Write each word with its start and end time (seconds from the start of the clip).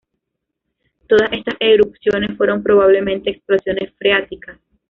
Todas 1.07 1.31
estas 1.31 1.57
erupciones 1.59 2.35
fueron 2.35 2.63
probablemente 2.63 3.29
explosiones 3.29 3.93
freáticas. 3.99 4.57